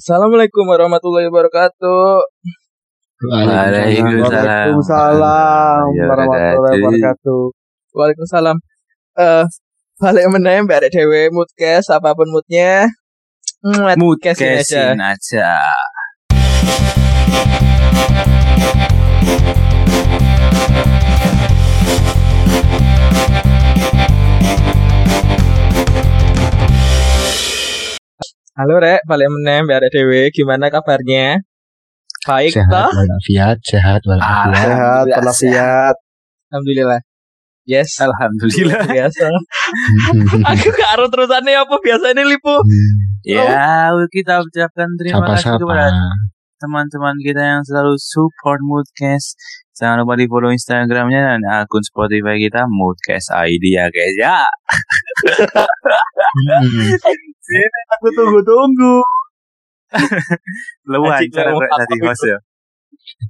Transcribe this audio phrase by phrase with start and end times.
[0.00, 2.24] Assalamualaikum warahmatullahi wabarakatuh.
[3.20, 4.72] Waalaikumsalam.
[4.72, 7.42] Waalaikumsalam Ya, warahmatullahi wabarakatuh.
[7.92, 8.56] Waalaikumsalam.
[9.20, 9.44] Eh
[10.00, 12.88] balik meneh mbak Arek Dewe moodcast apa pun moodnya.
[13.60, 14.96] Mm, moodcastin aja.
[14.96, 15.52] Moodcastin aja.
[28.60, 30.28] Halo Rek, balik meneh mbak Arek Dewe.
[30.36, 31.40] Gimana kabarnya?
[32.28, 32.92] Baik sehat toh?
[32.92, 35.96] walafiat sehat walafiat Sehat, Alhamdulillah, walafiat.
[36.52, 37.00] Alhamdulillah.
[37.64, 37.96] Yes.
[37.96, 38.84] Alhamdulillah.
[38.84, 39.32] Biasa.
[40.52, 42.52] Aku gak aru terusannya apa biasanya lipu.
[43.24, 45.88] Ya, kita ucapkan terima kasih sapa-sapa kepada
[46.60, 49.40] teman-teman kita yang selalu support Moodcast.
[49.72, 54.44] Jangan lupa di follow Instagramnya dan akun Spotify kita Moodcast ID ya guys ya.
[56.36, 57.24] Hmm.
[57.98, 59.02] Aku tunggu-tunggu.
[60.90, 62.06] Lu Anjing, hancur ngomong aku apa tadi itu?
[62.06, 62.38] host ya.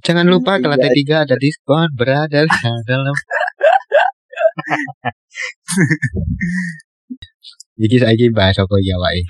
[0.05, 2.45] jangan lupa ke lantai tiga ada diskon berada
[2.85, 3.15] dalam
[7.81, 9.25] Iki saiki bahas apa ya wae?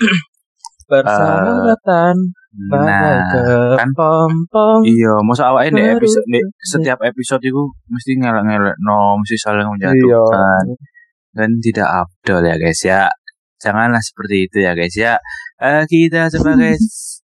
[0.91, 2.35] Persahabatan
[2.67, 3.31] bagai Nah,
[3.79, 4.83] kan kepompong.
[4.83, 6.27] Iya, masa di Baru episode
[6.67, 9.71] setiap episode itu mesti ngelak-ngelak no, mesti saling Iya.
[9.71, 10.63] menjatuhkan
[11.31, 13.07] dan tidak abdol ya guys ya.
[13.61, 15.13] Janganlah seperti itu ya guys ya.
[15.61, 16.73] Eh, kita sebagai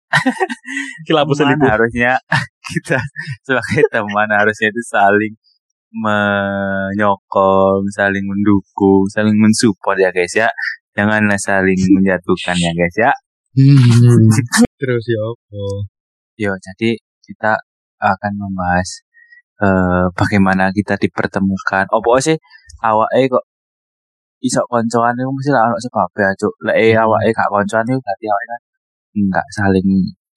[1.08, 2.20] teman harusnya
[2.68, 3.00] kita
[3.44, 5.34] sebagai teman harusnya itu saling
[5.88, 10.48] menyokong, saling mendukung, saling mensupport ya guys ya.
[10.92, 13.12] Janganlah saling menjatuhkan ya guys ya.
[13.56, 14.28] Hmm.
[14.80, 15.64] Terus ya apa?
[16.38, 16.90] Yo, jadi
[17.24, 17.52] kita
[17.98, 19.02] akan membahas
[19.58, 21.88] eh bagaimana kita dipertemukan.
[21.90, 22.38] Apa sih
[22.84, 23.44] awake kok
[24.44, 26.54] iso koncoan itu mesti lah ono sebab ya, Cuk.
[26.66, 27.02] Lek eh, Hmm.
[27.06, 28.60] awake gak koncoan itu berarti awake kan
[29.18, 29.88] enggak saling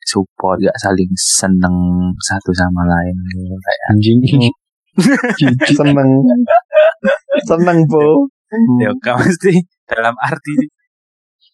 [0.02, 1.76] support, enggak saling seneng
[2.18, 3.16] satu sama lain.
[3.62, 4.20] Kayak Anjing.
[5.78, 6.10] Seneng.
[7.48, 8.28] Seneng, Bu.
[8.84, 9.56] ya gak mesti
[9.88, 10.68] dalam arti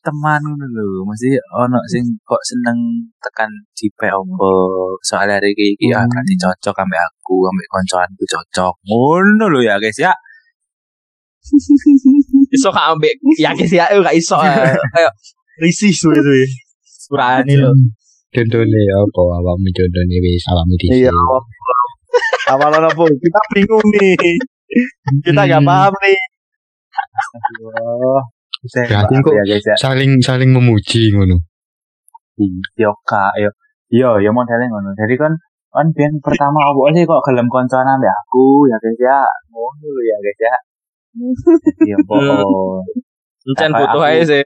[0.01, 2.79] teman lho, mesti ono sing kok seneng
[3.19, 4.49] tekan cipe opo.
[5.03, 6.09] Soalnya hari iki iki ah, Hmm.
[6.09, 8.73] berarti cocok ambek aku, ambek koncoanku cocok.
[8.87, 10.15] Ngono lho ya guys ya.
[12.55, 14.75] iso gak ambek ya guys ya gak iso eh.
[14.95, 15.13] kayak
[15.59, 16.43] risih suwe-suwe
[16.85, 17.71] surani lo
[18.27, 19.21] Contohnya apa?
[19.39, 21.15] Awakmu contohnya wis awakmu di Iya.
[22.53, 23.03] Awalan apa?
[23.07, 24.13] Kita bingung nih.
[25.23, 25.69] Kita nggak Hmm.
[25.71, 26.19] paham nih.
[28.67, 29.75] Berarti kok ya guys ya.
[29.79, 31.39] saling saling memuji ngono.
[32.77, 33.49] Yo kak, yo.
[33.89, 34.91] Yo, yo modelnya ngono.
[34.93, 35.31] Jadi kan
[35.71, 39.19] kan biar pertama apa sih kok gelem koncoan ambek aku ya guys ya.
[39.49, 40.55] Ngono ya guys ya.
[41.87, 42.83] Iya, bohong.
[43.47, 44.43] Encen Kayak butuh aja sih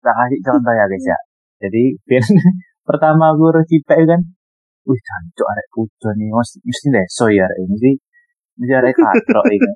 [0.00, 1.18] tak kasih contoh ya guys ya.
[1.60, 2.24] Jadi biar
[2.88, 4.20] pertama aku recipek kan,
[4.88, 7.92] wih jancuk arek pujon nih, mesti mesti leso ya arek mesti
[8.60, 9.70] mesti arek katrok ini.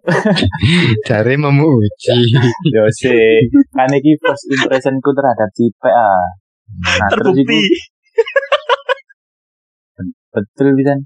[1.04, 2.18] Cari memuji.
[2.74, 3.44] Yo sih,
[3.76, 6.24] kan iki first impressionku terhadap cipek ah.
[6.74, 7.62] Nah, terus itu terbukti
[10.34, 10.98] betul bisa.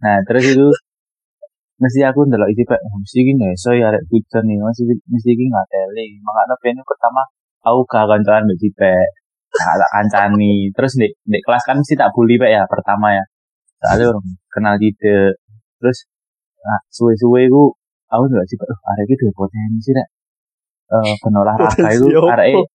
[0.00, 0.66] Nah, terus itu
[1.80, 5.44] mesti aku ndelok isi pek, mesti iki leso ya arek pujon nih, mesti mesti iki
[5.48, 6.06] ngateli.
[6.20, 7.24] Makanya ben pertama
[7.64, 9.08] aku gak kancanan mbek cipek.
[9.50, 10.70] Tak kancani.
[10.76, 13.24] Terus di, di kelas kan mesti tak bully pak ya pertama ya.
[13.80, 15.34] Soalnya orang kenal gitu.
[15.80, 15.98] Terus
[16.60, 17.72] nah, suwe-suwe ku
[18.12, 20.08] aku ndelok cipek, oh, arek iki duwe potensi rek.
[20.90, 22.66] Eh, penolah raga itu arek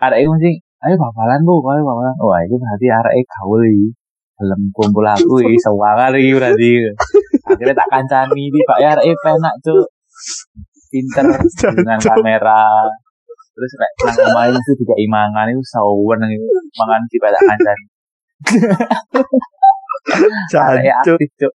[0.00, 0.50] arek mesti
[0.80, 2.14] ayo bapalan bu, ayo bapalan.
[2.18, 3.88] Wah, itu berarti arek gaul iki.
[4.40, 6.70] Dalam kumpul aku iki sewangan iki berarti.
[7.50, 9.86] Akhirnya tak kancani di Pak ya arek penak cuk.
[10.90, 11.26] Pinter
[11.74, 12.86] dengan kamera.
[13.54, 17.84] Terus lek nang omahe itu juga imangan itu sawen itu mangan di tak kancani.
[20.50, 21.18] Jancuk.
[21.18, 21.52] aktif cuk.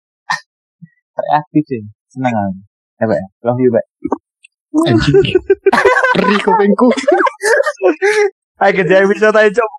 [1.18, 1.82] Arek aktif sih.
[2.12, 2.56] Seneng aku.
[2.96, 3.18] Ya, Pak.
[3.20, 3.26] ya.
[3.44, 3.86] Love you, Pak.
[4.88, 5.36] Anjing.
[6.16, 6.88] Perih kupingku.
[8.64, 9.72] Ayo kerja bisa tanya cok.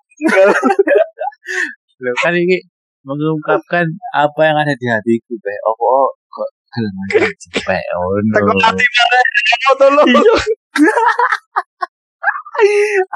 [1.97, 2.61] Loh, kan ini
[3.07, 5.57] mengungkapkan apa yang ada di hatiku, Pak.
[5.63, 7.27] Oh, kok gelem aja
[7.63, 7.83] Pak.
[7.95, 8.19] Oh,
[8.67, 8.85] hati
[9.47, 10.09] Apa tolong?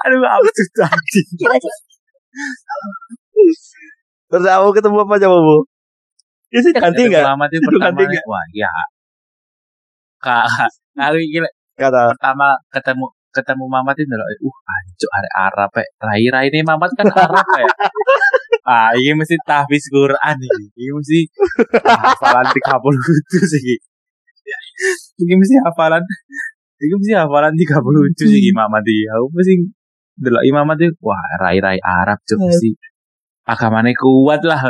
[0.05, 1.21] Aduh, apa tuh tadi?
[4.31, 5.57] Terus aku ketemu apa coba bu?
[6.51, 7.23] Ini sih ganti nggak?
[7.23, 7.85] Selamat itu Itu pertama.
[7.91, 8.23] ganti nggak?
[8.27, 8.71] Wah, iya.
[10.21, 10.45] Kak,
[10.95, 12.13] aku gila Kata.
[12.13, 15.87] pertama ketemu ketemu Mamat itu loh, uh anjuk arek Arab Pak.
[15.97, 17.65] Rai-rai ini Mamat kan Arab ya.
[18.61, 20.65] Ah, ini mesti tahfiz Quran ini.
[20.77, 21.19] Ini mesti
[21.81, 23.77] hafalan 30 itu sih.
[25.21, 26.03] Ini mesti hafalan
[26.81, 29.05] Ini mesti hafalan 30 itu sih Mamat iki.
[29.09, 29.53] Aku mesti
[30.21, 32.77] delok Mamat itu wah rai-rai Arab cuk mesti
[33.49, 34.61] agamane kuat lah.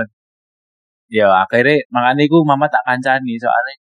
[1.12, 3.76] Ya akhirnya makanya iku mama tak kancani soalnya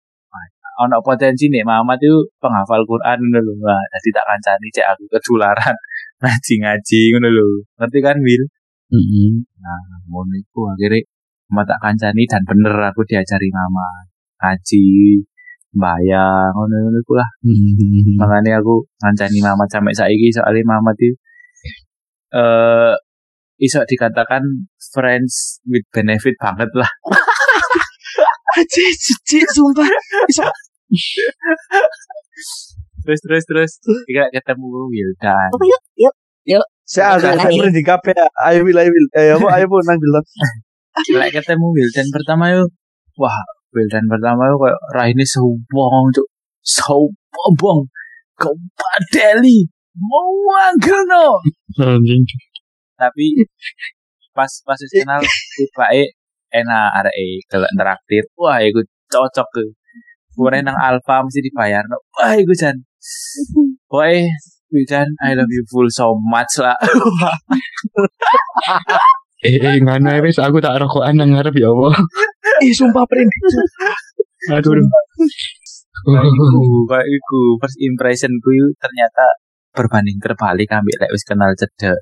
[0.78, 3.54] ono potensi nih mama tuh penghafal Quran ngono lho.
[3.66, 5.74] Dadi tak kancani cek aku ketularan
[6.22, 7.48] ngaji-ngaji ngono lho.
[7.78, 8.42] Ngerti kan, Wil?
[8.88, 9.44] Mm-mm.
[9.60, 11.04] Nah, ngono iku akhirnya
[11.52, 14.04] mama tak kancani dan bener aku diajari mama
[14.40, 14.84] ngaji
[15.76, 17.28] bayang ngono-ngono iku lah.
[17.44, 18.16] Mm.
[18.16, 21.12] Makanya aku ngancani mama sampai saiki soalnya mama tuh
[22.32, 22.94] eh
[23.58, 24.42] iso dikatakan
[24.94, 26.88] friends with benefit banget lah.
[28.58, 29.86] Aji, cici, sumpah.
[30.26, 30.48] Bisa.
[33.04, 33.72] Terus terus terus
[34.08, 35.50] kita ketemu Wildan.
[36.88, 38.16] Saya ada Nah, saya di kafe.
[38.48, 39.06] Ayo Wil, ayo Wil.
[39.12, 39.60] Ayo apa?
[39.60, 40.24] Ayo pun nang bilang.
[41.20, 42.74] Lek ketemu Wildan pertama yuk,
[43.20, 43.38] wah
[43.70, 46.26] Wildan pertama yuk kayak raine sombong cuk.
[46.64, 47.92] Sombong.
[48.40, 49.68] Kau padeli.
[50.00, 51.44] Mau anggono.
[51.76, 52.24] Anjing.
[52.96, 53.44] Tapi
[54.32, 55.20] pas pas kenal
[55.54, 56.16] tibake
[56.48, 58.24] enak areke kalau interaktif.
[58.40, 58.80] Wah, iku
[59.12, 59.64] cocok ke.
[60.32, 61.84] Kemudian nang Alfa mesti dibayar.
[62.16, 62.80] Wah, iku jan.
[63.92, 64.24] Woi,
[64.68, 66.76] Wildan, I love you full so much lah.
[69.38, 71.94] Eh, eh ngono ae wis aku tak rokokan nang ngarep ya Allah.
[72.58, 73.30] Ih, sumpah print.
[74.50, 74.74] Aduh.
[74.74, 76.46] Kayak iku,
[76.90, 77.40] kayak iku.
[77.62, 78.50] First impression ku
[78.82, 79.38] ternyata
[79.78, 81.94] berbanding terbalik ambil lek wis kenal cedek.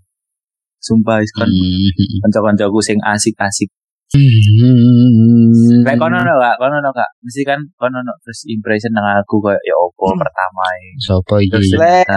[0.80, 2.24] Sumpah wis kon Hmm.
[2.24, 3.68] kanca-kancaku sing asik-asik.
[4.16, 5.84] Hmm.
[5.84, 7.20] Lek kono no gak, kono no gak.
[7.20, 10.96] Mesti kan kono no first impression nang aku kayak ya opo pertama e.
[11.04, 11.76] Sopo Terus iki?
[11.76, 12.08] Lek.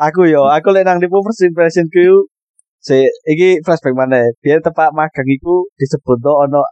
[0.00, 2.24] Aku yo, aku lek nang nipu first impression ku
[2.80, 4.24] si iki flashback mana?
[4.40, 6.64] Biar tepak magang iku disebut tuh ono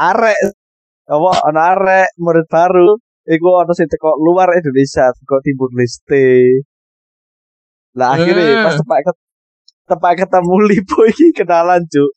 [0.00, 0.38] arek
[1.04, 2.96] apa ono arek murid baru
[3.28, 6.28] iku ono sing teko luar Indonesia teko Timur Leste.
[8.00, 8.64] Lah akhirnya Hmm.
[8.64, 9.16] pas tepak ket,
[9.90, 12.10] tepak ketemu Lipo iki kenalan cuk.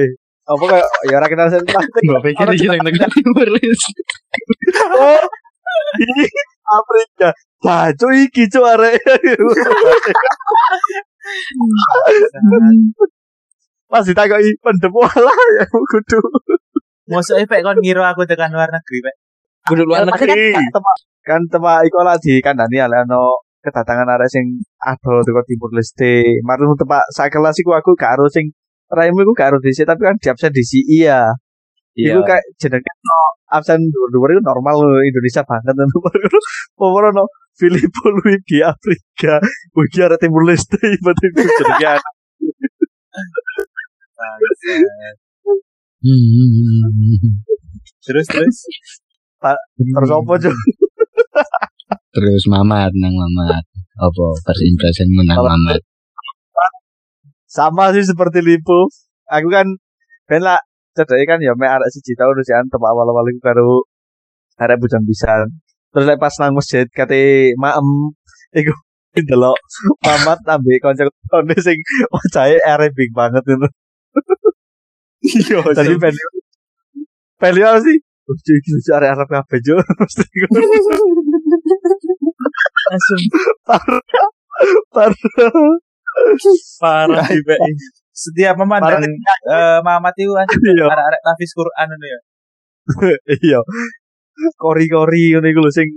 [0.00, 0.10] Eh,
[0.48, 4.00] apa kayak ya ora kenal sing Gua pikir iki tekan timur leste.
[4.96, 5.20] Oh,
[6.02, 6.24] ini
[6.78, 7.30] Afrika.
[7.62, 9.00] Baju iki cuk arek.
[13.86, 16.20] Pas ditakoki pendem walah ya kudu.
[17.06, 19.14] Mosok efek kon ngira aku tekan luar negeri, Pak.
[19.70, 20.58] Kudu luar negeri.
[21.22, 26.42] Kan tepak iku lah di kandani ale ono kedatangan arek sing ado teko Timur Leste.
[26.42, 28.50] Marun tepak sak kelas iku aku gak ero sing
[28.90, 30.82] raimu iku gak ero disi tapi kan di absen disi
[31.96, 32.12] iya.
[32.14, 33.18] Iku kayak jenenge no
[33.50, 35.98] absen dhuwur itu normal lho, Indonesia banget ngono.
[36.78, 37.24] Pokoke no
[37.56, 39.40] Filippo Luigi Afrika.
[39.72, 41.96] Wigi arek Timur Leste betul jenenge.
[46.04, 47.40] Hmm.
[48.04, 48.56] Terus terus.
[49.76, 50.32] Terus apa?
[52.12, 53.64] Terus mamat nang mamat.
[53.96, 55.80] Apa first impressionmu nang Kalau- mamat?
[57.56, 58.92] sama sih seperti Lipo.
[59.32, 59.64] Aku kan
[60.28, 60.60] ben lah
[60.96, 63.68] cedeke kan ya mek arek siji tahun kan tempat awal-awal iku karo
[64.56, 65.48] arek bujang pisan.
[65.92, 67.86] Terus lek pas nang masjid kate maem
[68.56, 68.72] iku
[69.28, 69.56] delok
[70.04, 71.78] mamat ambek kanca-kancane sing
[72.12, 73.68] wajahe Arabic banget ngono.
[75.26, 76.14] Iya, Tadi ben
[77.40, 77.96] ben lihat sih
[78.26, 79.76] Lucu iki lucu arek Arab kabeh jo.
[79.78, 80.58] Mesti ngono.
[82.86, 83.22] langsung
[86.82, 87.20] Parah.
[87.24, 87.58] parah Pak.
[88.16, 90.84] Setiap memandang eh Mamat itu kan Iya.
[90.88, 92.20] arek-arek tafis Quran ngono ya.
[93.44, 93.60] Iya.
[94.60, 95.88] Kori-kori ngono iku lho sing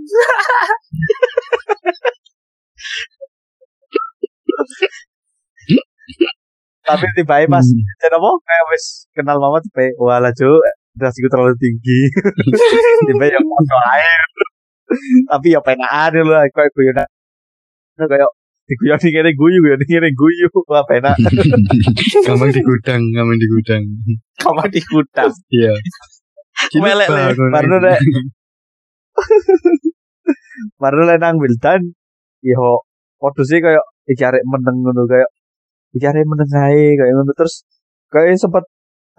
[6.80, 7.62] tapi tiba pas
[8.02, 10.58] jan apa kayak wis kenal mama tiba wala jo
[10.98, 12.00] drasiku terlalu tinggi
[13.06, 14.14] tiba ya foto ae
[15.30, 17.08] tapi ya penaan lho kayak guyonan
[18.00, 18.30] kayak
[18.70, 21.18] diguyoni ngene guyu guyoni ngene guyu wah penak
[22.26, 23.82] Gampang di gudang, gampang di gudang.
[24.38, 25.32] Kamu di kutang.
[25.50, 25.74] Iya.
[26.84, 27.22] Melek, Le.
[27.50, 27.94] Baru, Le.
[30.80, 31.82] baru le nang Wildan
[32.44, 32.84] yo
[33.20, 35.30] podo sih kayak iki arek meneng ngono kayak
[35.96, 37.64] iki arek meneng ae kayak ngono terus
[38.12, 38.64] kayak sempet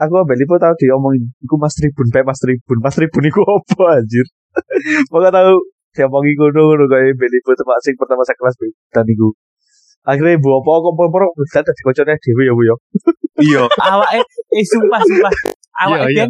[0.02, 4.02] aku ambek Lipo tau diomongin iku Mas Tribun pe Mas Tribun Mas Tribun iku apa
[4.02, 4.26] anjir
[5.14, 5.56] Maka tahu
[5.92, 8.56] diomongi ngono ngono kayak ambek Lipo tempat sing pertama saya kelas
[8.96, 9.30] dan iku
[10.08, 12.76] akhirnya bu apa kok poro Wildan dadi kocone dhewe ya bu ya
[13.42, 13.64] Iya.
[13.66, 14.22] Awake
[14.54, 15.34] eh sumpah sumpah.
[15.88, 16.26] Awake Iya, iya.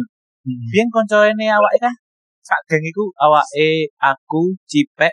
[0.70, 1.94] biyen koncone awake kan
[2.42, 5.12] sak geng iku awake aku Cipek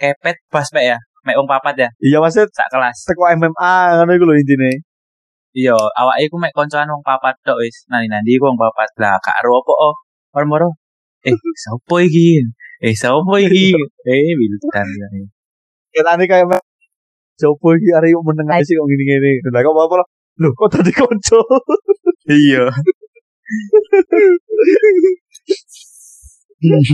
[0.00, 0.96] Kepet Bas Pak ya.
[1.26, 3.02] Mek wong papat ya iya maksud sak kelas.
[3.10, 4.70] teko MMA ngono iku lho intine
[5.56, 7.88] Iya, awake iku mek koncoan wong papat tok wis.
[7.88, 8.92] Nani nanti iku wong papat.
[9.00, 9.94] Lah gak ero apa oh.
[10.36, 10.68] Moro-moro.
[11.24, 12.44] Eh, sapa iki?
[12.84, 13.72] Eh, sapa iki?
[14.10, 15.08] Eh, Wildan ya.
[15.96, 16.60] kita nih kayak
[17.40, 19.40] Jopo iki arek meneng ae sih kok gini-gini.
[19.52, 19.96] Lah kok apa
[20.40, 21.40] Loh, kok tadi konco?
[22.26, 22.66] Iya.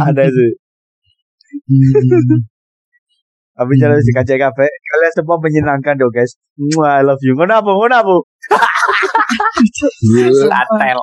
[0.07, 0.51] Ada sih.
[3.53, 4.07] Tapi jangan Hmm.
[4.07, 4.67] si kaca kafe.
[4.69, 6.37] Kalian semua menyenangkan dong guys.
[6.57, 7.33] Mwah, I love you.
[7.37, 7.71] Ngono apa?
[7.73, 8.15] Ngono apa?
[10.53, 10.99] Latel.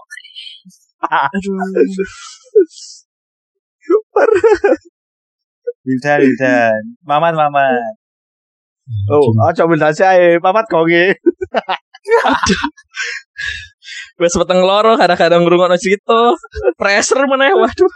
[5.87, 6.81] Wildan, Wildan.
[7.07, 7.81] Maman, maman.
[9.09, 10.41] Oh, aja bilang sih ae.
[10.41, 11.13] Papat konge.
[14.19, 16.33] Wes peteng loro kadang-kadang ngrungokno cerita.
[16.77, 17.91] Pressure meneh waduh.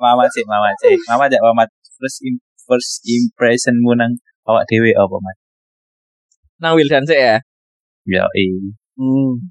[0.00, 0.96] Mama sih, mama sih.
[1.08, 1.64] Mama jak mama
[1.96, 4.12] first im first impressionmu nang
[4.44, 5.38] awak dewe apa, Mas?
[6.60, 7.36] Nang Wildan sih ya.
[8.06, 8.50] Ya, eh.
[8.96, 9.48] Hmm.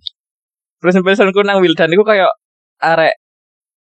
[0.81, 2.29] Terus impressionku nang Wildan iku kayak
[2.81, 3.15] arek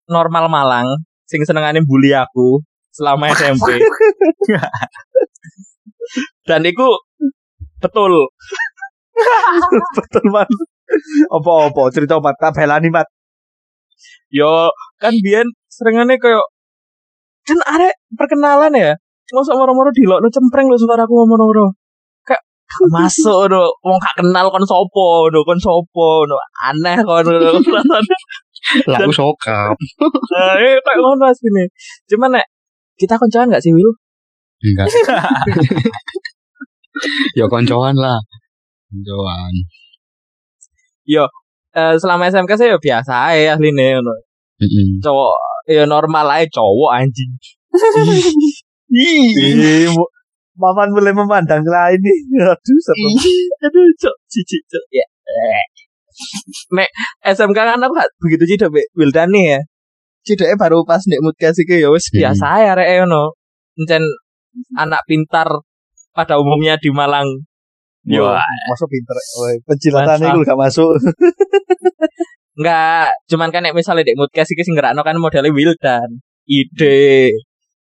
[0.08, 0.88] normal Malang
[1.28, 2.60] sing senengane bully aku
[2.94, 3.78] selama SMP.
[6.48, 6.88] Dan iku
[7.80, 8.28] betul.
[9.96, 10.50] Betul man.
[11.30, 13.06] Apa-apa cerita mat kabelani mat.
[14.28, 16.44] Yo kan biyen serengane kayak
[17.46, 18.92] kan arek perkenalan ya.
[19.34, 21.72] Masa moro-moro dilokno cempreng lho suaraku ngomong-ngomong.
[22.26, 22.42] Kayak
[22.92, 26.36] masuk no, wong gak kenal kon sopo no, kon sopo no.
[26.68, 27.26] Aneh kon.
[28.88, 29.76] Lalu sokap.
[30.32, 31.68] Nah, eh kayak ngono asline.
[32.08, 32.46] Cuman nek
[32.96, 33.92] kita koncoan gak sih Will?
[34.64, 34.88] Enggak.
[37.38, 38.18] ya koncoan lah.
[38.88, 39.54] Koncoan.
[41.74, 44.14] Eh, selama SMK saya ya biasa aja asline ngono.
[44.62, 45.02] Mm-mm.
[45.02, 45.34] Cowok
[45.68, 47.30] ya normal aja cowok anjing.
[48.94, 49.90] Ih,
[50.54, 52.18] Maman mulai memandang lain nih.
[52.46, 53.10] Aduh, serem.
[53.66, 55.06] aduh cok cici cok ya.
[56.74, 56.88] Nek
[57.22, 59.60] SMK kan aku gak begitu cidok Mbak Wildani ya.
[60.24, 62.16] Cidoknya baru pas nek mood kasih ya wis Hmm.
[62.20, 63.36] biasa ya rek ngono.
[63.76, 64.02] Encen
[64.78, 65.48] anak pintar
[66.14, 67.26] pada umumnya di Malang.
[68.04, 68.28] Yo,
[68.68, 69.16] Masuk pinter.
[69.64, 70.28] Penjilatan Masa.
[70.28, 70.92] itu gak masuk.
[72.60, 76.20] enggak, cuman kan nek misalnya dek mood kasih sing ngerakno kan modelnya Wildan.
[76.46, 77.32] Ide.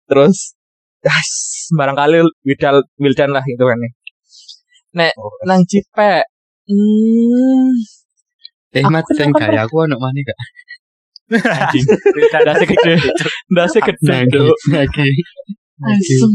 [0.08, 0.56] Terus
[1.04, 1.30] das
[1.76, 3.78] barangkali Wildan Wildan lah itu kan.
[4.96, 5.14] Nek
[5.46, 6.24] nang Cipek
[6.72, 7.70] hmm,
[8.74, 10.40] Eh, mat, kan- gaya aku anak mana gak?
[11.34, 11.86] anjing.
[12.68, 12.94] Gede.
[13.82, 14.10] Gede.
[14.12, 14.58] Lagi, Dok.
[14.74, 15.10] lagi.
[15.82, 16.16] Lagi.
[16.18, 16.32] Asem.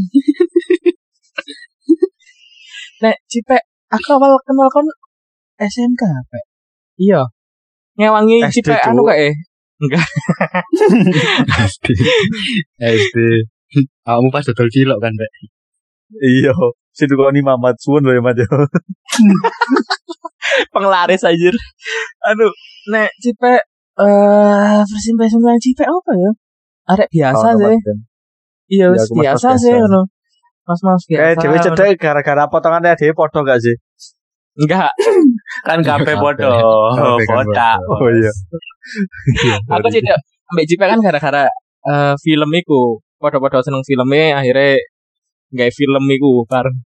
[2.99, 3.62] Nek Cipek,
[3.95, 4.87] aku awal kenal kon
[5.59, 6.38] SMK apa?
[6.99, 7.23] Iya.
[7.99, 9.35] Ngewangi Cipek anu kayak
[11.66, 11.87] SD.
[12.83, 13.16] SD.
[14.02, 15.30] Kamu pas dodol cilok kan, Pak?
[16.18, 16.54] Iya.
[17.06, 18.48] Ini Mamat suwun loh ya Mat ya.
[20.74, 21.50] penglaris aja.
[22.26, 22.46] Anu,
[22.90, 23.62] nek Cipek
[23.98, 26.30] eh first impression tentang Cipek apa ya?
[26.88, 27.96] Arek biasa Kawan sih.
[28.68, 29.80] Iya, Ya, aku mas-mas biasa sih biasa.
[29.80, 30.00] ngono.
[30.68, 31.20] Mas-mas biasa.
[31.20, 31.64] Kayak dewe ngono.
[31.64, 33.76] cedek gara-gara potongannya dia podo gak sih?
[34.58, 34.90] Enggak,
[35.68, 36.50] kan kafe podo.
[37.28, 37.78] Botak.
[37.78, 38.02] podo.
[38.02, 38.32] Oh iya.
[39.76, 40.18] aku tidak
[40.50, 41.44] ambek Cipek kan gara-gara
[41.88, 42.98] eh, film iku.
[43.18, 44.78] Podo-podo seneng filmnya akhirnya
[45.52, 46.78] nggak film iku bareng.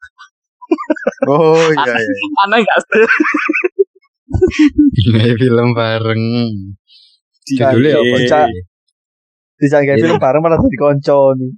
[1.27, 2.15] Oh iya iya.
[2.47, 3.05] Aneh enggak sih?
[5.11, 6.23] Nggak film bareng.
[7.43, 8.15] Judulnya apa?
[8.15, 8.39] Bisa.
[9.59, 10.03] Bisa kayak Iya.
[10.07, 11.51] film bareng malah jadi konco nih.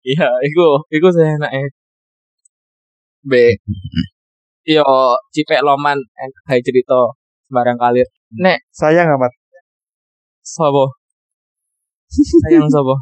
[0.00, 1.72] Iya, iku iku saya enake.
[3.20, 3.32] B.
[4.64, 4.84] Yo,
[5.32, 7.16] Cipek Loman enak kayak cerita
[7.48, 8.06] sembarang kalir.
[8.36, 9.32] Nek Sayang amat.
[10.54, 10.92] sobo.
[12.44, 12.96] Sayang sobo.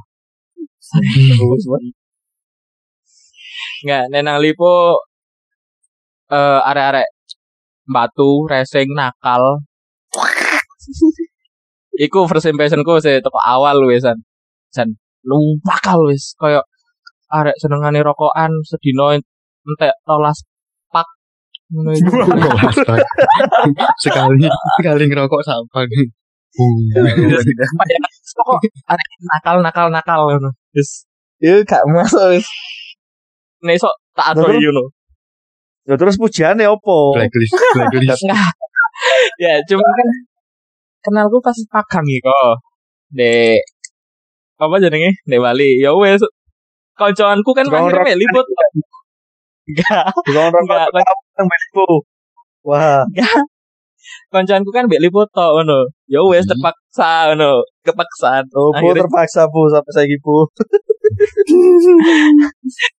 [0.78, 1.82] Terus, Mat.
[3.82, 4.98] Enggak, nenang lipo
[6.28, 7.08] eh arek-arek
[7.88, 9.62] batu, racing, nakal.
[12.04, 14.18] Iku first impressionku sih teko awal wis san.
[14.70, 14.88] San
[15.26, 16.62] lu bakal wis koyo
[17.30, 20.38] arek senengane rokokan sedino entek rolas
[20.94, 21.06] pak
[21.74, 22.22] ngono iku.
[24.04, 24.46] sekali
[24.78, 25.82] sekali ngerokok sampah
[28.38, 30.50] Kok arek nakal nakal nakal ngono.
[30.74, 31.02] Wis
[31.38, 32.46] Iya gak masuk wis.
[33.64, 34.54] Nek iso tak Terus?
[34.54, 34.84] adoi ngono.
[35.88, 37.16] Ya terus pujiannya opo?
[37.16, 38.52] blacklist blacklist Enggak.
[39.42, 40.08] ya, cuma kan
[41.00, 42.28] kenalku pas pagang iku.
[43.08, 43.62] Dek
[44.58, 45.10] apa jenenge?
[45.24, 45.80] Dek Bali.
[45.80, 46.20] Ya wes
[46.98, 48.46] kancaanku kan akhirnya libut.
[49.68, 50.88] Enggak, enggak.
[51.38, 52.04] Malibu.
[52.66, 53.06] Wah,
[54.32, 55.88] Kancaanku kan mek libut tok ngono.
[56.08, 56.52] Ya wes Hmm.
[56.52, 57.64] terpaksa ngono.
[57.84, 58.44] Kepaksaan.
[58.52, 60.44] oh, bu terpaksa bu sampai saya bu.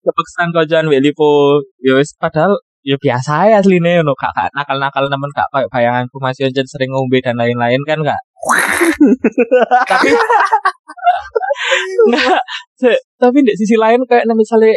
[0.04, 1.62] kepaksaan kancaan mek libut.
[1.82, 4.12] Ya wes padahal ya biasa ya asline ngono.
[4.16, 8.20] Gak gak nakal-nakal nemen gak kayak bayanganku masih aja sering ngombe dan lain-lain kan gak.
[9.86, 10.08] tapi
[12.08, 12.40] Nggak,
[12.78, 14.72] se- tapi di sisi lain kayak nah, misalnya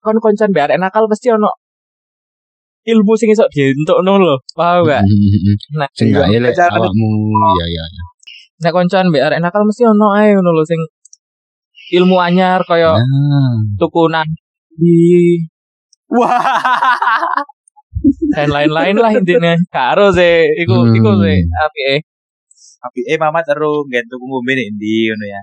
[0.00, 1.50] kon koncan biar nakal pasti ono
[2.84, 4.34] ilmu sing iso dientukno lho.
[4.52, 5.02] Paham gak?
[5.76, 7.08] Nah, Sing gak Iya, elek awakmu.
[7.58, 7.84] Iya iya.
[7.88, 8.04] iya.
[8.54, 10.78] nek koncoan mbek arek nakal mesti ono ae ngono lho sing
[11.92, 14.08] ilmu anyar kaya Nah, tuku
[14.74, 15.36] di
[16.08, 16.40] Wah.
[18.36, 19.54] dan lain-lain lah intinya.
[19.72, 20.94] Karo sih, iku Hmm.
[20.94, 21.94] iku sih apike.
[22.84, 25.40] Tapi eh mama terus nggentu ngombe nek ndi ngono ya.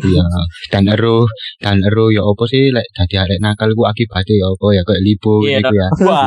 [0.00, 0.24] iya.
[0.72, 1.28] Dan ero
[1.60, 5.02] dan ero ya apa sih lek dadi arek nakal ku akibatnya ya apa ya kayak
[5.04, 5.60] lipo Iya.
[5.60, 5.88] gitu ya.
[6.08, 6.24] Wah.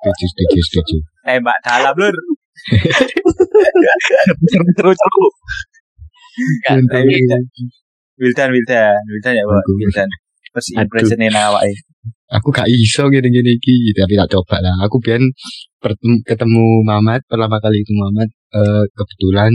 [0.00, 0.96] Setuju setuju setuju.
[1.28, 2.16] Tembak dalam lur.
[4.80, 5.22] Terus aku
[8.16, 8.50] Wildan Wildan
[9.08, 9.62] Wildan ya Pak.
[9.80, 10.08] Wildan.
[10.52, 11.84] First impression ini awake.
[12.26, 14.74] Aku gak iso gini-gini iki, tapi tak coba lah.
[14.88, 15.22] Aku biar
[16.26, 18.26] ketemu Mamat pertama kali itu Mamat
[18.56, 19.52] eh, kebetulan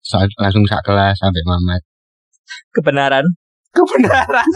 [0.00, 1.82] saat langsung sak kelas sampai Mamat.
[2.72, 3.24] kebenaran
[3.74, 4.46] Kebenaran.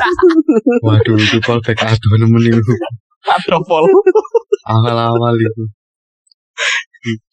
[0.87, 2.73] Waduh, itu callback aduh nemen itu.
[3.27, 3.83] Patropol.
[4.71, 5.65] awal-awal itu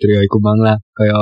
[0.02, 1.16] Terus aku mang lah kayak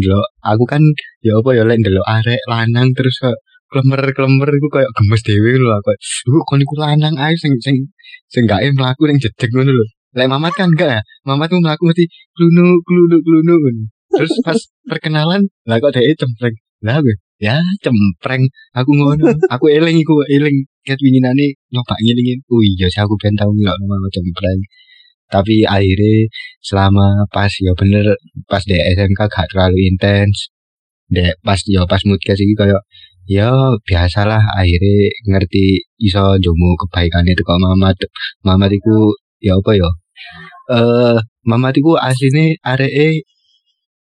[0.00, 0.82] ndelok aku kan
[1.20, 3.36] ya apa ya lek ndelok arek lanang terus kayak
[3.70, 5.94] klemer-klemer iku kayak gemes dhewe lho aku.
[6.26, 7.76] Iku kon iku lanang ae sing sing
[8.26, 9.86] sing gak em mlaku ning jedeg ngono lho.
[10.18, 11.00] Lek Mamat kan enggak ya.
[11.22, 12.04] Mamat tuh mlaku mesti
[12.34, 13.54] klunu klunu klunu.
[14.10, 14.58] Terus pas
[14.90, 16.56] perkenalan lah kok dhek cempreng.
[16.82, 18.42] Lah gue ya cempreng
[18.74, 19.30] aku ngono.
[19.54, 22.42] Aku eling iku eling ket winginane nyoba ngilingin.
[22.50, 24.60] Oh iya sih aku ben tau ngelok nama cempreng.
[25.30, 26.26] Tapi akhirnya
[26.60, 28.18] selama pas ya bener
[28.50, 30.50] pas di SMK gak terlalu intens.
[31.10, 32.82] Dek pas ya pas mudkes iki kayak
[33.30, 33.50] ya
[33.86, 37.96] biasalah akhirnya ngerti iso jomo kebaikan itu kok Mamat.
[38.46, 39.90] Mamat iku ya apa ya?
[40.74, 43.22] Eh Mamat iku asline areke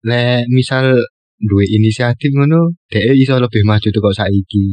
[0.07, 0.97] le misal
[1.39, 4.65] duwe inisiatif ngono dhek iso lebih maju tuh kok saiki.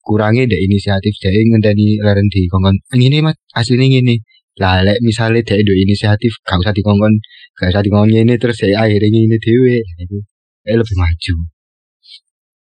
[0.00, 2.76] Kurangnya dek inisiatif dhek ngenteni leren di kongkon.
[2.96, 3.36] Ngene Mas.
[3.56, 4.14] Asline ngene
[4.58, 7.14] lah lek misale dhek duwe inisiatif gak usah dikongkon
[7.54, 10.18] gak usah dikongkon ngene terus dhek akhirnya ngene dhewe Nah, itu
[10.66, 11.34] dhek lebih maju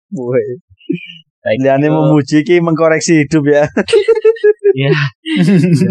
[0.08, 0.46] Woi.
[1.60, 3.64] Liane memuji ki mengkoreksi hidup ya.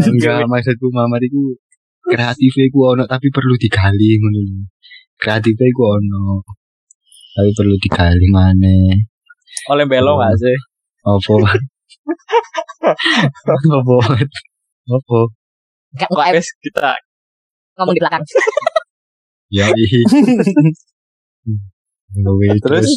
[0.10, 1.53] enggak maksudku Mamat iku
[2.01, 4.57] kreatifnya iku ono tapi perlu digali ngono lho.
[5.21, 6.41] Kreatifnya iku ono
[7.38, 9.05] tapi perlu digali maneh.
[9.69, 10.57] Oleh belo gak sih?
[11.05, 11.33] Apa?
[13.77, 13.97] Apa?
[14.97, 15.19] Apa?
[15.97, 16.89] Enggak kok em Wes kita?
[17.77, 18.23] Ngomong di belakang.
[19.49, 19.91] Ya ih.
[22.13, 22.88] Gawe Terus?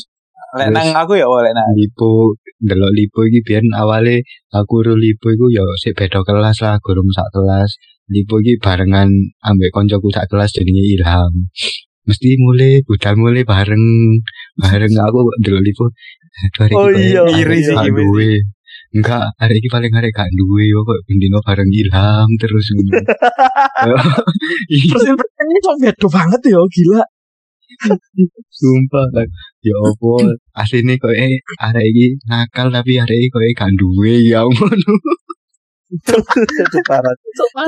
[0.51, 1.65] Lek Terus- nang aku ya oh, lek nang.
[1.79, 6.77] lipo delok lipo iki biyen awale aku karo lipo iku ya sik beda kelas lah
[6.83, 7.71] gurung sak kelas.
[8.11, 9.09] Lipo iki barengan
[9.47, 11.33] ambek koncoku sak kelas jenenge Ilham.
[12.05, 13.85] Mesti mulai budal mulai bareng
[14.59, 15.87] bareng aku delok lipo.
[16.41, 17.77] Aduh hari Oh iki iya, iri sih,
[18.91, 22.91] enggak hari ini paling hari gak duwe kok bendino bareng Ilham terus ngono
[24.91, 27.03] Terus impressionnya kok beda banget ya, gila.
[28.51, 29.29] Sumpah kan.
[29.63, 30.11] Ya apa
[30.59, 34.95] asline kok eh arek iki nakal tapi arek iki kok gak duwe ya ngono.
[36.87, 37.15] Parah.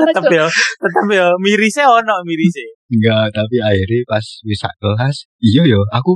[0.07, 0.47] Tetep ya,
[0.79, 2.63] tetep ya mirise ono mirise.
[2.87, 6.15] Enggak, tapi akhirnya pas wis sak kelas, iya yo aku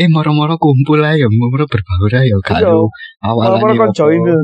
[0.00, 2.36] eh moro-moro kumpul ae ya, moro berbaur ya Iya.
[2.62, 2.88] ero
[3.20, 3.60] awalane.
[3.60, 3.96] Kalau kon apa.
[3.96, 4.40] join tuh.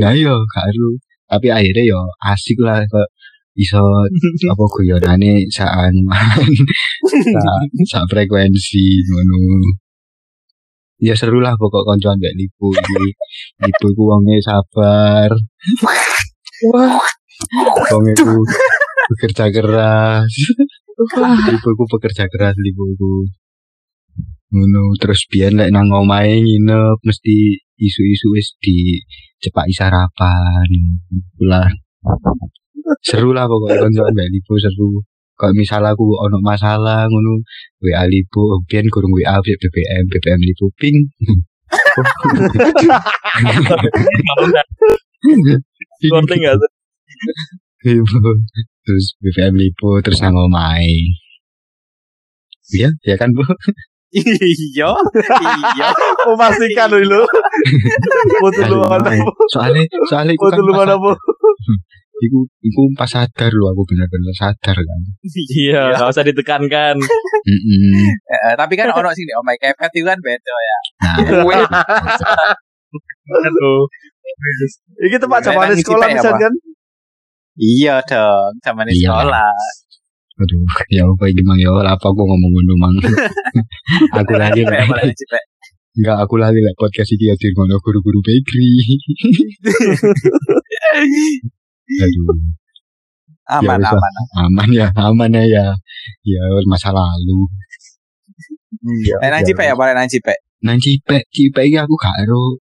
[0.00, 0.88] Nah iya gak ero.
[1.28, 3.08] Tapi akhirnya yo asik lah kok
[3.58, 3.82] iso
[4.52, 5.94] apa guyonane saan
[7.90, 9.38] sak frekuensi ngono.
[11.02, 13.06] Ya seru lah pokok koncoan gak lipu iki.
[13.66, 15.28] Lipu ku wonge sabar.
[17.92, 18.32] Wong itu
[19.10, 20.30] bekerja keras.
[21.50, 23.12] Lipu ku pekerja keras lipu ku.
[24.54, 29.02] Ngono terus biyen lek nang omahe nginep mesti isu-isu wis di
[29.42, 30.70] cepak sarapan.
[31.42, 31.66] Lah.
[33.02, 35.02] Seru lah pokoknya koncoan mbak lipu seru.
[35.34, 37.42] Kalau misal aku ono masalah ngono,
[37.82, 40.94] WA lipu, biyen kurang WA BBM, BBM lipu ping.
[46.38, 46.54] gak?
[47.82, 48.20] Lipo.
[48.84, 51.18] Terus BBM Lipo terus nang omahe.
[52.72, 53.42] Iya, ya kan Bu?
[54.14, 54.90] Iya, iya.
[56.22, 57.26] Memastikan dulu.
[58.42, 59.10] Foto lu mana?
[59.50, 61.10] Soalnya soalnya iku Foto kan lu pas, mana bu?
[62.24, 65.00] iku, iku pas sadar lu aku bener-bener sadar kan.
[65.50, 66.96] Iya, gak usah ditekankan.
[67.44, 70.78] Mm Eh, tapi kan ono sing di omai kepet itu kan beda ya.
[71.04, 71.52] Nah,
[73.44, 73.84] Aduh.
[75.04, 76.40] Ini tempat Lek zaman sekolah bisa apa?
[76.40, 76.52] kan?
[77.54, 79.12] Iya dong, zaman Iya.
[79.12, 79.52] sekolah.
[80.34, 82.94] Aduh, ya apa iki mang ya apa aku ngomong ngono mang.
[84.18, 85.44] aku lagi boleh cipek.
[85.94, 88.66] enggak aku lagi lek podcast iki ya ngono guru-guru bakery.
[92.04, 92.26] Aduh.
[93.44, 94.12] Aman, Ya, aman.
[94.40, 95.64] aman ya aman ya ya
[96.24, 97.44] ya masa lalu
[98.84, 99.16] Iya.
[99.20, 100.36] Eh, nang cipek ya, balik nang cipek.
[100.64, 102.56] nang cipek cipek iki aku gak ero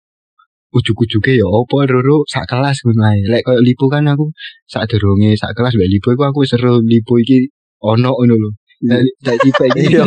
[0.73, 4.33] ujuk-ujuke ya apa roro sak kelas ngono ae lek koyo lipo kan aku
[4.65, 7.49] sak durunge sak kelas mbek lipo iku aku seru lipo iki
[7.81, 10.03] ono ngono lho Lah sak cipek iki Iya.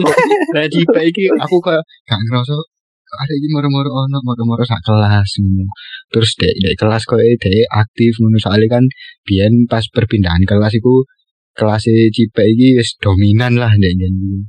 [0.55, 1.79] Lah cipek iki aku koyo
[2.11, 2.59] gak ngerasa
[3.15, 5.71] ada iki moro-moro ono moro-moro sak kelas ngono.
[6.11, 8.35] Terus dek dek kelas koyo dek aktif ngono.
[8.43, 8.85] Soalnya kan
[9.23, 11.07] biyen pas perpindahan kelas iku
[11.55, 14.43] kelas cipek iki wis dominan lah dek janji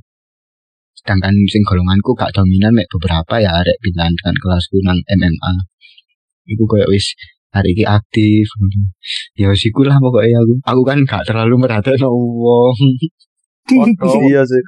[1.06, 5.52] sedangkan sing golonganku gak dominan mek beberapa ya arek pindahan kan kelasku nang MMA
[6.50, 7.14] iku koyo wis
[7.54, 8.46] hari ini aktif
[9.38, 12.76] ya siku lah pokoknya aku aku kan gak terlalu merhatiin wong
[13.66, 14.62] Iya sih.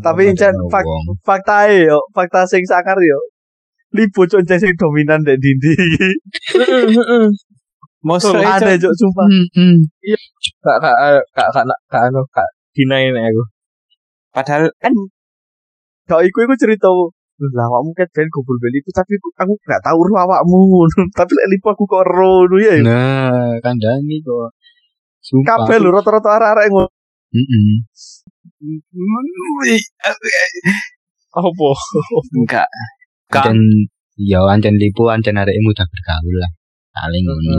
[0.00, 0.88] Tapi merhatiin fak-.
[1.20, 3.20] Fakta e yo, fakta sing sakar yo.
[3.92, 5.72] Lipo cok sing dominan dek dindi.
[8.06, 9.26] Musuh Ada cok sumpah.
[9.28, 9.76] Hmm, hmm.
[10.64, 13.44] Kak kak kak kak kak kak anu kak dinain aku.
[14.32, 14.92] Padahal kan
[16.06, 16.86] Kau iku iku cerita
[17.36, 21.30] lah awakmu kan ben gobol beli itu tapi aku- aku gak tahu roh awakmu tapi
[21.36, 24.56] lek lipo aku kok ro nu ya nah kandani kok
[25.20, 26.88] sumpah kabeh lho rata-rata arek-arek ngono
[27.36, 27.84] Mm-mm.
[31.36, 31.68] Apa?
[32.32, 32.68] enggak.
[33.28, 33.58] Kan.
[34.16, 36.50] Ya ancen lipo ancen arek mudah bergaul lah
[36.96, 37.56] paling ngono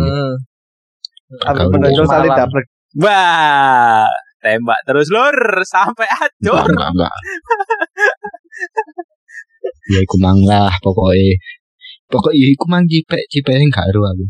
[1.46, 2.14] aku Bergaul menonjol Malam.
[2.18, 2.64] saling dapet
[2.98, 4.10] Wah,
[4.42, 5.38] tembak terus lur
[5.70, 6.66] sampai Enggak, hancur.
[6.66, 7.14] enggak, enggak.
[9.94, 11.40] ya iku mang lah pokoknya
[12.12, 14.26] pokoknya iku mang cipek cipek sing gak ero aku.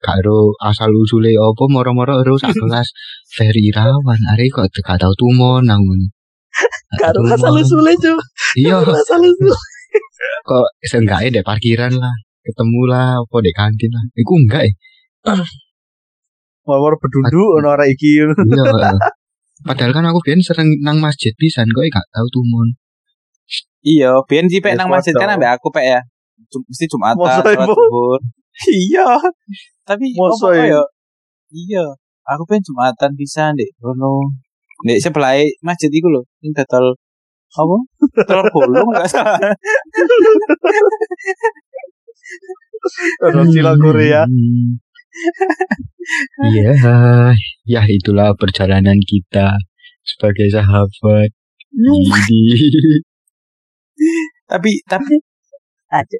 [0.00, 2.88] Gak ero asal usule apa moro-moro ero sak kelas.
[3.30, 6.06] Ferry Irawan are kok gak tau tumon nang ngono.
[7.00, 8.18] Gak asal usule cok
[8.58, 8.82] iya.
[8.82, 9.54] Asal usul
[10.48, 14.04] kok seenggaknya dek parkiran lah ketemu lah apa dek kantin lah.
[14.16, 14.74] Iku enggak ya
[16.70, 18.22] mau bedunduk ono arek iki.
[18.22, 18.94] Iya.
[19.60, 22.79] Padahal kan aku biyen sering nang masjid pisan kok gak tau tumon
[23.80, 26.00] Iya, biyen cipek Ya, nang masjid kan ambek aku pek ya.
[26.52, 28.20] Cum- Mesti Jumatan, Masa sholat zuhur.
[28.60, 29.08] Iya.
[29.88, 30.20] Tapi ibu?
[30.52, 30.84] ya?
[31.48, 31.84] Iya.
[32.36, 34.36] Aku pengen Jumatan bisa ndek kono.
[34.84, 35.32] Ndek sebelah
[35.64, 36.92] masjid iku lho, sing dodol
[37.50, 37.76] apa?
[38.28, 39.40] Telur gulung enggak salah.
[43.26, 44.22] ono cila Korea.
[46.40, 46.72] Iya,
[47.68, 49.52] ya itulah perjalanan kita
[50.02, 51.28] sebagai sahabat.
[51.70, 52.40] Jadi,
[54.50, 55.14] tapi tapi
[55.90, 56.18] aja.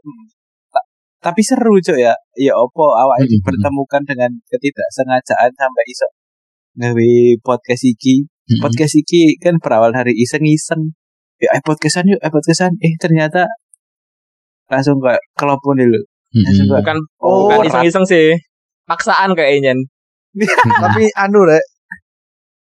[0.71, 0.89] Ta-
[1.21, 2.15] Tapi seru cok ya.
[2.37, 3.47] Ya opo awak ini Mm-mm.
[3.47, 6.07] pertemukan dengan ketidaksengajaan sampai iso
[6.77, 7.13] gawe
[7.45, 8.25] podcast iki.
[8.59, 10.97] Podcast iki kan berawal dari iseng-iseng.
[11.39, 12.75] Ya eh podcastan yuk, eh podcastan.
[12.83, 13.47] Eh ternyata
[14.71, 16.01] langsung kayak kelopon dulu.
[16.31, 16.71] Mm-mm.
[16.71, 18.35] Bukan Oh, bukan iseng-iseng sih.
[18.87, 19.75] Paksaan kayaknya.
[20.83, 21.63] tapi anu rek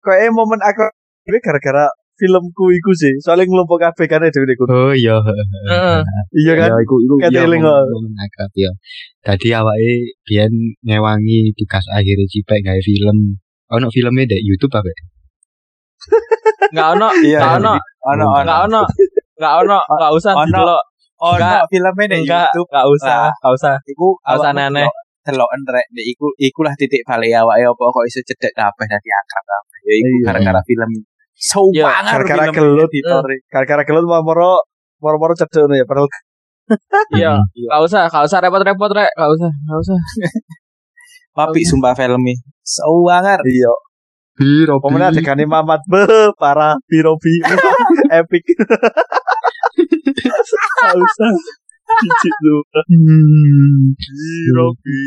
[0.06, 0.86] kayak momen aku
[1.26, 6.00] ini gara-gara filmku iku sih soalnya ngelompok kabeh kan dhewe iku Oh iya, Heeh.
[6.36, 8.72] iya kan ya, iku, iku, Kata iya, eling, akrab, ya.
[9.20, 13.36] Tadi awake biyen ngewangi tugas akhir cipek gawe film.
[13.68, 14.88] Ono filmnya dek YouTube apa?
[16.72, 17.74] Enggak ono, Iya, enggak ono,
[18.06, 18.80] Ono enggak ono.
[18.80, 18.82] ono.
[19.36, 20.84] Enggak ono, enggak usah didelok.
[21.16, 21.64] Ono Enggak.
[21.72, 22.68] filmnya Enggak, YouTube.
[22.70, 23.76] enggak usah, enggak usah.
[23.88, 28.22] Iku Nggak usah delok- Deloken rek Dek, iku ikulah titik balik awake apa kok iso
[28.22, 29.80] cedek kabeh dadi akrab kabeh.
[29.82, 30.26] Ya iku Iya.
[30.30, 30.92] gara-gara film
[31.36, 31.44] ini.
[31.44, 32.88] So Iya, banget gara-gara gelut.
[32.88, 33.36] editore.
[33.52, 34.64] gara-gara gelut mau moro
[34.98, 36.08] moro-moro cedek ya padahal
[37.20, 39.98] Iya, enggak usah, enggak usah repot-repot rek, enggak usah, enggak usah.
[41.38, 42.36] Tapi sumpah film ini.
[42.64, 43.44] So banget.
[43.46, 43.74] iya
[44.36, 46.04] Biro, Pemenang adegan Mamat be
[46.36, 47.40] parah birobi
[48.20, 48.44] epic
[49.72, 51.32] Gak usah
[51.86, 52.60] Cicik tuh
[52.92, 53.96] Hmm.
[53.96, 55.00] Birobi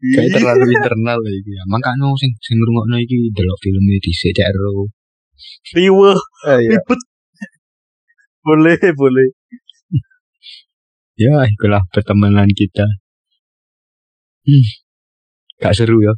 [0.00, 1.62] Kayak terlalu internal lah iki ya.
[1.68, 4.88] Makanya sing sing ngrungokno iki delok filmnya dhisik cek ero.
[5.74, 6.12] Riwe
[6.50, 6.70] eh, iya.
[6.78, 7.00] Ribet
[8.46, 9.28] Boleh boleh
[11.20, 12.80] Ya, itulah pertemanan kita.
[14.40, 14.64] Hmm.
[15.60, 16.16] Gak seru ya.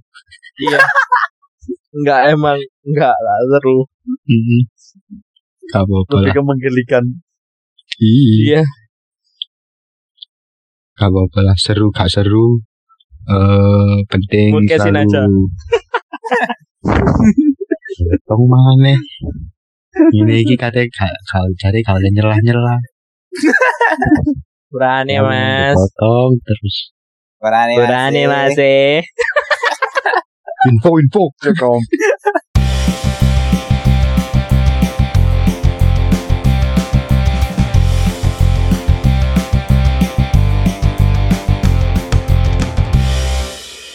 [0.63, 0.79] Iya.
[1.91, 2.55] Enggak emang,
[2.87, 3.83] enggak lah seru.
[4.07, 4.63] Hmm.
[5.75, 6.35] Gak apa-apa Lebih lah.
[6.39, 7.05] ke menggelikan
[7.99, 8.63] Iya.
[8.63, 8.63] Iya.
[10.95, 11.57] Gak apa-apa lah.
[11.59, 12.63] Seru gak seru.
[13.27, 15.03] Eh penting Podcastin selalu.
[15.03, 15.23] aja.
[18.27, 18.95] Tong mana?
[19.93, 21.12] Ini iki gak gak
[21.61, 22.81] cari gak boleh nyerah-nyerah.
[24.73, 25.77] Berani, Mas.
[25.77, 26.97] Potong terus.
[27.37, 28.57] Berani Berani, Mas.
[28.57, 29.05] eh.
[30.71, 31.29] Info info.